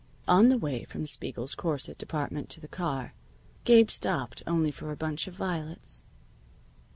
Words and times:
On 0.27 0.49
the 0.49 0.57
way 0.57 0.83
from 0.83 1.05
Spiegel's 1.05 1.53
corset 1.53 1.99
department 1.99 2.49
to 2.49 2.59
the 2.59 2.67
car, 2.67 3.13
Gabe 3.65 3.91
stopped 3.91 4.41
only 4.47 4.71
for 4.71 4.89
a 4.91 4.95
bunch 4.97 5.27
of 5.27 5.35
violets. 5.35 6.01